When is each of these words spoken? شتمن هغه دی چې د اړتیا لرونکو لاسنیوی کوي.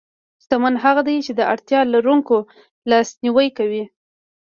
شتمن 0.43 0.75
هغه 0.83 1.01
دی 1.07 1.17
چې 1.25 1.31
د 1.35 1.41
اړتیا 1.53 1.79
لرونکو 1.93 2.37
لاسنیوی 2.89 3.47
کوي. 3.57 3.83